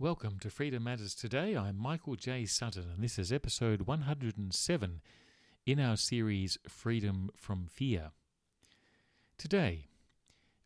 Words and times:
Welcome 0.00 0.40
to 0.40 0.50
Freedom 0.50 0.82
Matters 0.82 1.14
Today. 1.14 1.56
I'm 1.56 1.78
Michael 1.78 2.16
J. 2.16 2.46
Sutton, 2.46 2.90
and 2.92 3.04
this 3.04 3.16
is 3.16 3.30
episode 3.30 3.82
107 3.82 5.00
in 5.66 5.78
our 5.78 5.96
series 5.96 6.58
Freedom 6.68 7.30
from 7.36 7.68
Fear. 7.70 8.10
Today, 9.38 9.86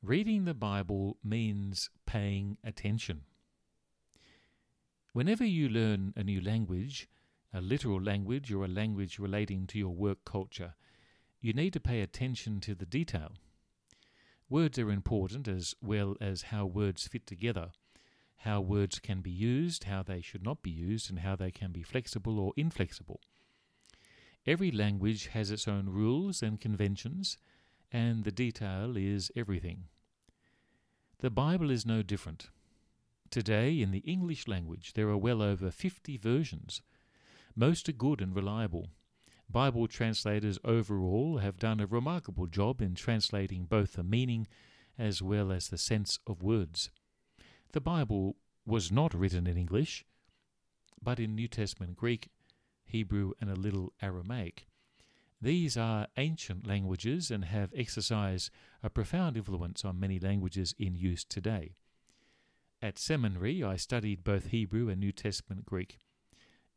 reading 0.03 0.47
the 0.47 0.55
Bible 0.55 1.19
means 1.23 1.91
paying 2.07 2.57
attention. 2.65 3.25
Whenever 5.13 5.45
you 5.45 5.69
learn 5.69 6.15
a 6.17 6.25
new 6.25 6.41
language, 6.41 7.07
a 7.53 7.61
literal 7.61 8.01
language 8.01 8.51
or 8.51 8.65
a 8.65 8.69
language 8.69 9.19
relating 9.19 9.67
to 9.67 9.79
your 9.79 9.95
work 9.95 10.25
culture, 10.25 10.75
you 11.43 11.53
need 11.53 11.75
to 11.75 11.81
pay 11.81 12.01
attention 12.01 12.61
to 12.61 12.75
the 12.75 12.87
detail. 12.87 13.33
Words 14.49 14.79
are 14.79 14.91
important 14.91 15.47
as 15.47 15.75
well 15.83 16.17
as 16.19 16.45
how 16.45 16.65
words 16.65 17.07
fit 17.07 17.27
together 17.27 17.73
how 18.39 18.61
words 18.61 18.99
can 18.99 19.21
be 19.21 19.31
used, 19.31 19.85
how 19.85 20.03
they 20.03 20.21
should 20.21 20.45
not 20.45 20.63
be 20.63 20.71
used, 20.71 21.11
and 21.11 21.21
how 21.21 21.35
they 21.37 21.51
can 21.51 21.73
be 21.73 21.83
flexible 21.83 22.39
or 22.39 22.53
inflexible. 22.57 23.21
Every 24.47 24.71
language 24.71 25.27
has 25.29 25.51
its 25.51 25.67
own 25.67 25.89
rules 25.89 26.43
and 26.43 26.61
conventions, 26.61 27.37
and 27.91 28.25
the 28.25 28.33
detail 28.33 28.97
is 28.97 29.31
everything. 29.35 29.85
The 31.19 31.31
Bible 31.31 31.71
is 31.71 31.85
no 31.85 32.03
different. 32.03 32.49
Today, 33.31 33.81
in 33.81 33.91
the 33.91 33.99
English 33.99 34.47
language, 34.47 34.93
there 34.95 35.09
are 35.09 35.17
well 35.17 35.43
over 35.43 35.71
50 35.71 36.17
versions. 36.17 36.81
Most 37.57 37.89
are 37.89 37.93
good 37.93 38.21
and 38.21 38.35
reliable. 38.35 38.89
Bible 39.51 39.89
translators 39.89 40.59
overall 40.65 41.39
have 41.39 41.59
done 41.59 41.81
a 41.81 41.87
remarkable 41.87 42.47
job 42.47 42.81
in 42.81 42.95
translating 42.95 43.65
both 43.65 43.95
the 43.95 44.05
meaning 44.05 44.47
as 44.97 45.21
well 45.21 45.51
as 45.51 45.69
the 45.69 45.79
sense 45.79 46.19
of 46.27 46.43
words. 46.43 46.91
The 47.73 47.81
Bible 47.83 48.37
was 48.65 48.91
not 48.91 49.13
written 49.13 49.47
in 49.47 49.59
English, 49.59 50.07
but 51.03 51.21
in 51.21 51.35
New 51.35 51.49
Testament 51.49 51.97
Greek, 51.97 52.31
Hebrew, 52.87 53.33
and 53.41 53.51
a 53.51 53.55
little 53.55 53.93
Aramaic. 54.01 54.67
These 55.41 55.77
are 55.77 56.09
ancient 56.17 56.67
languages 56.67 57.31
and 57.31 57.45
have 57.45 57.73
exercised 57.77 58.51
a 58.83 58.89
profound 58.89 59.37
influence 59.37 59.85
on 59.85 60.01
many 60.01 60.19
languages 60.19 60.75
in 60.79 60.95
use 60.95 61.25
today. 61.25 61.75
At 62.81 62.99
seminary, 62.99 63.63
I 63.63 63.77
studied 63.77 64.25
both 64.25 64.47
Hebrew 64.47 64.89
and 64.89 64.99
New 64.99 65.13
Testament 65.13 65.67
Greek. 65.67 65.99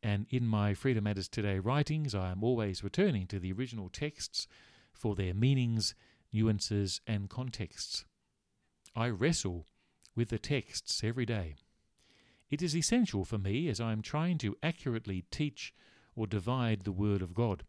And 0.04 0.26
in 0.30 0.46
my 0.46 0.74
Freedom 0.74 1.06
Matters 1.06 1.30
Today 1.30 1.60
writings, 1.60 2.14
I 2.14 2.32
am 2.32 2.44
always 2.44 2.84
returning 2.84 3.28
to 3.28 3.40
the 3.40 3.54
original 3.54 3.88
texts 3.88 4.46
for 4.92 5.16
their 5.16 5.34
meanings, 5.34 5.96
nuances, 6.34 7.00
and 7.08 7.30
contexts. 7.30 8.04
I 8.96 9.08
wrestle 9.08 9.68
with 10.16 10.30
the 10.30 10.40
texts 10.40 11.04
every 11.04 11.26
day. 11.26 11.56
It 12.50 12.62
is 12.62 12.76
essential 12.76 13.24
for 13.24 13.38
me 13.38 13.70
as 13.70 13.80
I 13.80 13.92
am 13.92 14.02
trying 14.02 14.38
to 14.40 14.58
accurately 14.62 15.24
teach 15.32 15.74
or 16.16 16.28
divide 16.28 16.84
the 16.84 16.92
Word 16.92 17.22
of 17.22 17.34
God. 17.34 17.64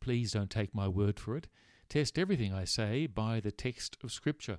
Please 0.00 0.32
don't 0.32 0.50
take 0.50 0.74
my 0.74 0.86
word 0.86 1.18
for 1.18 1.36
it. 1.36 1.48
Test 1.88 2.18
everything 2.18 2.54
I 2.54 2.64
say 2.64 3.06
by 3.06 3.40
the 3.40 3.50
text 3.50 3.96
of 4.04 4.12
Scripture. 4.12 4.58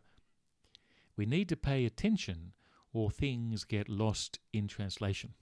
We 1.16 1.26
need 1.26 1.48
to 1.50 1.56
pay 1.56 1.86
attention 1.86 2.52
or 2.92 3.10
things 3.10 3.64
get 3.64 3.88
lost 3.88 4.40
in 4.52 4.68
translation. 4.68 5.34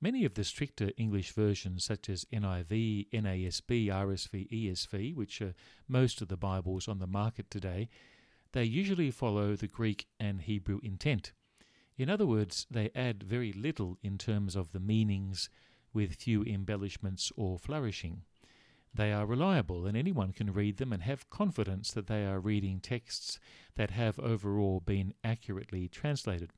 Many 0.00 0.24
of 0.24 0.34
the 0.34 0.44
stricter 0.44 0.90
English 0.96 1.32
versions, 1.32 1.84
such 1.84 2.10
as 2.10 2.26
NIV, 2.32 3.08
NASB, 3.10 3.86
RSV, 3.88 4.50
ESV, 4.50 5.14
which 5.14 5.40
are 5.40 5.54
most 5.88 6.20
of 6.20 6.28
the 6.28 6.36
Bibles 6.36 6.86
on 6.86 6.98
the 6.98 7.06
market 7.06 7.50
today, 7.50 7.88
they 8.56 8.64
usually 8.64 9.10
follow 9.10 9.54
the 9.54 9.68
Greek 9.68 10.06
and 10.18 10.40
Hebrew 10.40 10.80
intent. 10.82 11.32
In 11.98 12.08
other 12.08 12.24
words, 12.24 12.66
they 12.70 12.90
add 12.94 13.22
very 13.22 13.52
little 13.52 13.98
in 14.02 14.16
terms 14.16 14.56
of 14.56 14.72
the 14.72 14.80
meanings, 14.80 15.50
with 15.92 16.14
few 16.14 16.42
embellishments 16.42 17.30
or 17.36 17.58
flourishing. 17.58 18.22
They 18.94 19.12
are 19.12 19.26
reliable, 19.26 19.84
and 19.84 19.94
anyone 19.94 20.32
can 20.32 20.54
read 20.54 20.78
them 20.78 20.90
and 20.90 21.02
have 21.02 21.28
confidence 21.28 21.90
that 21.92 22.06
they 22.06 22.24
are 22.24 22.40
reading 22.40 22.80
texts 22.80 23.38
that 23.74 23.90
have 23.90 24.18
overall 24.18 24.80
been 24.80 25.12
accurately 25.22 25.86
translated. 25.86 26.50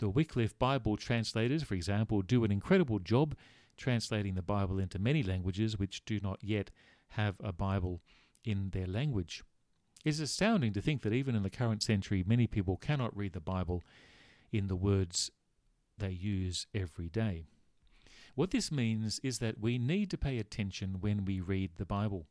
The 0.00 0.08
Wycliffe 0.08 0.58
Bible 0.58 0.96
translators, 0.96 1.62
for 1.62 1.74
example, 1.74 2.22
do 2.22 2.42
an 2.42 2.50
incredible 2.50 2.98
job 2.98 3.36
translating 3.76 4.34
the 4.34 4.42
Bible 4.42 4.80
into 4.80 4.98
many 4.98 5.22
languages 5.22 5.78
which 5.78 6.04
do 6.04 6.18
not 6.20 6.42
yet 6.42 6.72
have 7.10 7.36
a 7.38 7.52
Bible 7.52 8.02
in 8.44 8.70
their 8.70 8.88
language. 8.88 9.44
It 10.08 10.12
is 10.12 10.20
astounding 10.20 10.72
to 10.72 10.80
think 10.80 11.02
that 11.02 11.12
even 11.12 11.34
in 11.34 11.42
the 11.42 11.50
current 11.50 11.82
century, 11.82 12.24
many 12.26 12.46
people 12.46 12.78
cannot 12.78 13.14
read 13.14 13.34
the 13.34 13.40
Bible 13.40 13.82
in 14.50 14.68
the 14.68 14.74
words 14.74 15.30
they 15.98 16.08
use 16.08 16.66
every 16.74 17.10
day. 17.10 17.44
What 18.34 18.50
this 18.50 18.72
means 18.72 19.20
is 19.22 19.38
that 19.40 19.60
we 19.60 19.76
need 19.76 20.08
to 20.08 20.16
pay 20.16 20.38
attention 20.38 21.00
when 21.00 21.26
we 21.26 21.40
read 21.40 21.72
the 21.76 21.84
Bible. 21.84 22.26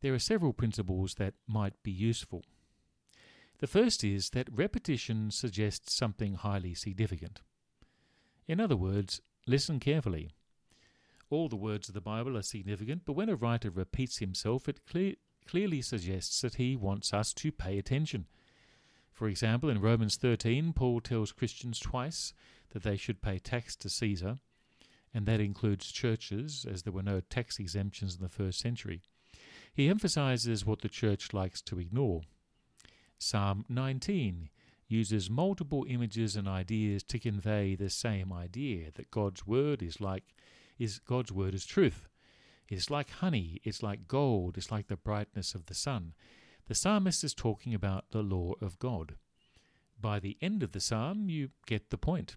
There 0.00 0.14
are 0.14 0.18
several 0.18 0.54
principles 0.54 1.16
that 1.16 1.34
might 1.46 1.74
be 1.82 1.90
useful. 1.90 2.42
The 3.58 3.66
first 3.66 4.02
is 4.02 4.30
that 4.30 4.48
repetition 4.50 5.30
suggests 5.30 5.94
something 5.94 6.36
highly 6.36 6.72
significant. 6.72 7.42
In 8.48 8.60
other 8.60 8.76
words, 8.76 9.20
listen 9.46 9.78
carefully. 9.78 10.30
All 11.28 11.50
the 11.50 11.54
words 11.56 11.88
of 11.88 11.94
the 11.94 12.00
Bible 12.00 12.34
are 12.34 12.40
significant, 12.40 13.02
but 13.04 13.12
when 13.12 13.28
a 13.28 13.36
writer 13.36 13.68
repeats 13.68 14.20
himself, 14.20 14.70
it 14.70 14.86
clear, 14.86 15.16
clearly 15.46 15.80
suggests 15.80 16.40
that 16.40 16.56
he 16.56 16.76
wants 16.76 17.14
us 17.14 17.32
to 17.34 17.52
pay 17.52 17.78
attention. 17.78 18.26
For 19.12 19.28
example, 19.28 19.70
in 19.70 19.80
Romans 19.80 20.16
13, 20.16 20.72
Paul 20.72 21.00
tells 21.00 21.32
Christians 21.32 21.78
twice 21.78 22.34
that 22.70 22.82
they 22.82 22.96
should 22.96 23.22
pay 23.22 23.38
tax 23.38 23.74
to 23.76 23.88
Caesar, 23.88 24.38
and 25.14 25.24
that 25.26 25.40
includes 25.40 25.90
churches, 25.90 26.66
as 26.70 26.82
there 26.82 26.92
were 26.92 27.02
no 27.02 27.20
tax 27.20 27.58
exemptions 27.58 28.16
in 28.16 28.22
the 28.22 28.28
first 28.28 28.58
century. 28.58 29.00
He 29.72 29.88
emphasizes 29.88 30.66
what 30.66 30.82
the 30.82 30.88
church 30.88 31.32
likes 31.32 31.62
to 31.62 31.78
ignore. 31.78 32.22
Psalm 33.18 33.64
19 33.68 34.50
uses 34.88 35.30
multiple 35.30 35.86
images 35.88 36.36
and 36.36 36.46
ideas 36.46 37.02
to 37.04 37.18
convey 37.18 37.74
the 37.74 37.90
same 37.90 38.32
idea 38.32 38.90
that 38.94 39.10
God's 39.10 39.46
word 39.46 39.82
is 39.82 40.00
like 40.00 40.24
is 40.78 40.98
God's 40.98 41.32
word 41.32 41.54
is 41.54 41.64
truth 41.64 42.06
it's 42.68 42.90
like 42.90 43.10
honey, 43.10 43.60
it's 43.64 43.82
like 43.82 44.08
gold, 44.08 44.56
it's 44.58 44.70
like 44.70 44.88
the 44.88 44.96
brightness 44.96 45.54
of 45.54 45.66
the 45.66 45.74
sun. 45.74 46.14
The 46.66 46.74
psalmist 46.74 47.22
is 47.22 47.34
talking 47.34 47.74
about 47.74 48.10
the 48.10 48.22
law 48.22 48.54
of 48.60 48.78
God. 48.78 49.14
By 50.00 50.18
the 50.18 50.36
end 50.42 50.62
of 50.62 50.72
the 50.72 50.80
psalm, 50.80 51.28
you 51.30 51.50
get 51.66 51.90
the 51.90 51.98
point. 51.98 52.36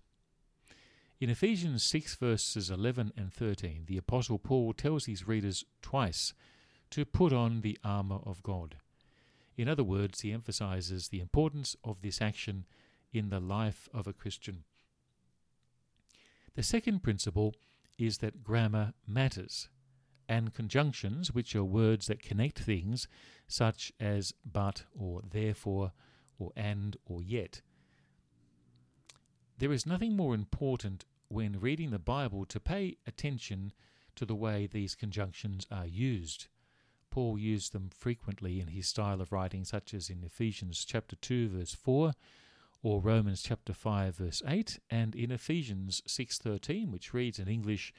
In 1.20 1.30
Ephesians 1.30 1.84
6, 1.84 2.16
verses 2.16 2.70
11 2.70 3.12
and 3.18 3.34
13, 3.34 3.86
the 3.88 3.98
Apostle 3.98 4.40
Paul 4.40 4.74
tells 4.74 5.06
his 5.06 5.28
readers 5.28 5.66
twice 5.82 6.34
to 6.92 7.06
put 7.06 7.34
on 7.34 7.62
the 7.62 7.78
armour 7.84 8.20
of 8.26 8.42
God. 8.44 8.78
In 9.58 9.68
other 9.68 9.84
words, 9.84 10.22
he 10.22 10.32
emphasizes 10.32 11.10
the 11.10 11.20
importance 11.20 11.76
of 11.84 12.02
this 12.02 12.22
action 12.22 12.66
in 13.12 13.30
the 13.30 13.42
life 13.42 13.90
of 13.94 14.08
a 14.08 14.14
Christian. 14.14 14.64
The 16.56 16.64
second 16.64 17.04
principle 17.04 17.56
is 17.98 18.20
that 18.20 18.44
grammar 18.44 18.94
matters 19.06 19.68
and 20.30 20.54
conjunctions, 20.54 21.34
which 21.34 21.56
are 21.56 21.64
words 21.64 22.08
that 22.08 22.22
connect 22.22 22.60
things, 22.60 23.08
such 23.48 23.92
as 24.00 24.34
but 24.46 24.84
or 24.98 25.22
therefore 25.30 25.92
or 26.38 26.52
and 26.56 26.96
or 27.06 27.22
yet. 27.22 27.62
There 29.58 29.74
is 29.74 29.86
nothing 29.86 30.16
more 30.16 30.36
important 30.36 31.04
when 31.28 31.60
reading 31.60 31.90
the 31.90 32.00
Bible 32.00 32.46
to 32.46 32.60
pay 32.60 32.98
attention 33.06 33.74
to 34.16 34.26
the 34.26 34.36
way 34.36 34.68
these 34.68 34.96
conjunctions 34.96 35.66
are 35.72 35.86
used. 35.88 36.48
Paul 37.10 37.40
used 37.40 37.74
them 37.74 37.90
frequently 37.90 38.62
in 38.62 38.68
his 38.68 38.88
style 38.88 39.20
of 39.20 39.32
writing, 39.32 39.66
such 39.66 39.94
as 39.94 40.10
in 40.10 40.24
Ephesians 40.24 40.86
chapter 40.86 41.16
2, 41.16 41.50
verse 41.50 41.74
4, 41.74 42.14
or 42.84 43.02
Romans 43.02 43.42
chapter 43.42 43.74
5, 43.74 44.16
verse 44.16 44.42
8, 44.48 44.80
and 44.90 45.16
in 45.16 45.32
Ephesians 45.32 46.02
6.13, 46.08 46.92
which 46.92 47.14
reads 47.14 47.40
in 47.40 47.48
English, 47.48 47.92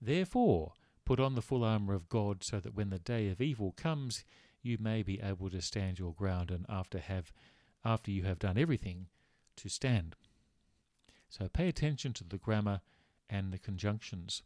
Therefore, 0.00 0.72
Put 1.06 1.20
on 1.20 1.36
the 1.36 1.42
full 1.42 1.62
armour 1.62 1.94
of 1.94 2.08
God 2.08 2.42
so 2.42 2.58
that 2.58 2.74
when 2.74 2.90
the 2.90 2.98
day 2.98 3.28
of 3.28 3.40
evil 3.40 3.72
comes, 3.76 4.24
you 4.60 4.76
may 4.80 5.04
be 5.04 5.20
able 5.20 5.48
to 5.50 5.62
stand 5.62 6.00
your 6.00 6.12
ground 6.12 6.50
and 6.50 6.66
after 6.68 6.98
have 6.98 7.32
after 7.84 8.10
you 8.10 8.24
have 8.24 8.40
done 8.40 8.58
everything 8.58 9.06
to 9.54 9.68
stand. 9.68 10.16
So 11.28 11.48
pay 11.48 11.68
attention 11.68 12.12
to 12.14 12.24
the 12.24 12.38
grammar 12.38 12.80
and 13.30 13.52
the 13.52 13.58
conjunctions. 13.58 14.42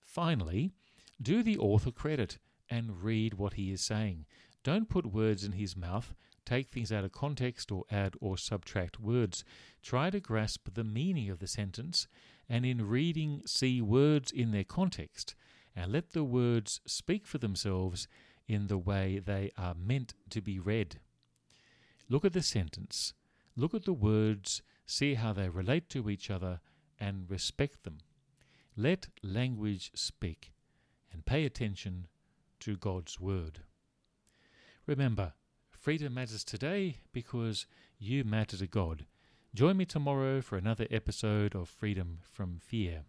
Finally, 0.00 0.72
do 1.20 1.42
the 1.42 1.58
author 1.58 1.90
credit 1.90 2.38
and 2.70 3.02
read 3.02 3.34
what 3.34 3.54
he 3.54 3.70
is 3.70 3.82
saying. 3.82 4.24
Don't 4.64 4.88
put 4.88 5.12
words 5.12 5.44
in 5.44 5.52
his 5.52 5.76
mouth, 5.76 6.14
take 6.46 6.70
things 6.70 6.90
out 6.90 7.04
of 7.04 7.12
context 7.12 7.70
or 7.70 7.84
add 7.90 8.14
or 8.22 8.38
subtract 8.38 8.98
words. 8.98 9.44
Try 9.82 10.08
to 10.08 10.20
grasp 10.20 10.68
the 10.72 10.84
meaning 10.84 11.28
of 11.28 11.40
the 11.40 11.46
sentence 11.46 12.08
and 12.48 12.64
in 12.64 12.88
reading 12.88 13.42
see 13.44 13.82
words 13.82 14.32
in 14.32 14.52
their 14.52 14.64
context 14.64 15.34
and 15.74 15.92
let 15.92 16.12
the 16.12 16.24
words 16.24 16.80
speak 16.86 17.26
for 17.26 17.38
themselves 17.38 18.08
in 18.48 18.66
the 18.66 18.78
way 18.78 19.18
they 19.18 19.50
are 19.56 19.74
meant 19.74 20.14
to 20.30 20.40
be 20.40 20.58
read. 20.58 21.00
Look 22.08 22.24
at 22.24 22.32
the 22.32 22.42
sentence. 22.42 23.14
Look 23.56 23.74
at 23.74 23.84
the 23.84 23.92
words 23.92 24.62
see 24.90 25.14
how 25.14 25.32
they 25.32 25.48
relate 25.48 25.88
to 25.88 26.10
each 26.10 26.30
other, 26.30 26.60
and 26.98 27.30
respect 27.30 27.84
them. 27.84 27.98
Let 28.76 29.08
language 29.22 29.92
speak 29.94 30.52
and 31.12 31.24
pay 31.24 31.44
attention 31.44 32.08
to 32.60 32.76
God's 32.76 33.20
Word. 33.20 33.60
Remember, 34.86 35.34
freedom 35.70 36.14
matters 36.14 36.44
today 36.44 36.98
because 37.12 37.66
you 37.98 38.24
matter 38.24 38.56
to 38.56 38.66
God. 38.66 39.06
Join 39.54 39.76
me 39.76 39.84
tomorrow 39.84 40.40
for 40.40 40.58
another 40.58 40.86
episode 40.90 41.54
of 41.54 41.68
Freedom 41.68 42.18
from 42.22 42.58
Fear. 42.58 43.04